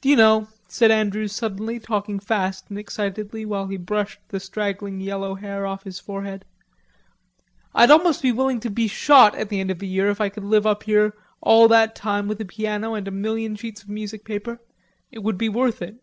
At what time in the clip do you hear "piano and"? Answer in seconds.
12.44-13.06